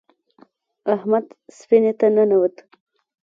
[0.95, 1.25] احمد
[1.57, 2.55] سفینې ته ننوت.